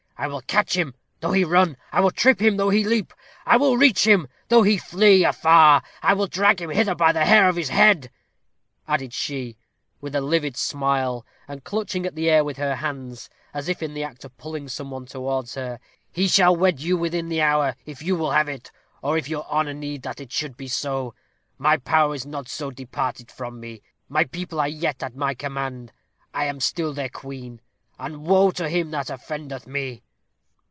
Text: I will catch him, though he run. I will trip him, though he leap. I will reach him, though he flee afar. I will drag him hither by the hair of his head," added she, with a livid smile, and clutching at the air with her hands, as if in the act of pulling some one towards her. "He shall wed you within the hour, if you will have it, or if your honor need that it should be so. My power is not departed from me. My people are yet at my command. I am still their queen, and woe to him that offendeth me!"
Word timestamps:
I 0.17 0.27
will 0.27 0.41
catch 0.41 0.77
him, 0.77 0.93
though 1.19 1.31
he 1.31 1.43
run. 1.43 1.77
I 1.91 1.99
will 1.99 2.11
trip 2.11 2.39
him, 2.39 2.57
though 2.57 2.69
he 2.69 2.83
leap. 2.83 3.11
I 3.43 3.57
will 3.57 3.75
reach 3.75 4.05
him, 4.05 4.27
though 4.49 4.61
he 4.61 4.77
flee 4.77 5.25
afar. 5.25 5.81
I 6.03 6.13
will 6.13 6.27
drag 6.27 6.61
him 6.61 6.69
hither 6.69 6.93
by 6.93 7.11
the 7.11 7.25
hair 7.25 7.49
of 7.49 7.55
his 7.55 7.69
head," 7.69 8.11
added 8.87 9.13
she, 9.13 9.57
with 9.99 10.13
a 10.13 10.21
livid 10.21 10.55
smile, 10.57 11.25
and 11.47 11.63
clutching 11.63 12.05
at 12.05 12.13
the 12.13 12.29
air 12.29 12.43
with 12.43 12.57
her 12.57 12.75
hands, 12.75 13.31
as 13.51 13.67
if 13.67 13.81
in 13.81 13.95
the 13.95 14.03
act 14.03 14.23
of 14.23 14.37
pulling 14.37 14.67
some 14.67 14.91
one 14.91 15.07
towards 15.07 15.55
her. 15.55 15.79
"He 16.11 16.27
shall 16.27 16.55
wed 16.55 16.79
you 16.79 16.97
within 16.97 17.27
the 17.27 17.41
hour, 17.41 17.75
if 17.87 18.03
you 18.03 18.15
will 18.15 18.29
have 18.29 18.47
it, 18.47 18.69
or 19.01 19.17
if 19.17 19.27
your 19.27 19.47
honor 19.49 19.73
need 19.73 20.03
that 20.03 20.19
it 20.21 20.31
should 20.31 20.55
be 20.55 20.67
so. 20.67 21.15
My 21.57 21.77
power 21.77 22.13
is 22.13 22.27
not 22.27 22.55
departed 22.75 23.31
from 23.31 23.59
me. 23.59 23.81
My 24.07 24.25
people 24.25 24.59
are 24.59 24.69
yet 24.69 25.01
at 25.01 25.15
my 25.15 25.33
command. 25.33 25.91
I 26.31 26.45
am 26.45 26.59
still 26.59 26.93
their 26.93 27.09
queen, 27.09 27.59
and 27.97 28.19
woe 28.23 28.51
to 28.51 28.69
him 28.69 28.91
that 28.91 29.09
offendeth 29.09 29.65
me!" 29.65 30.03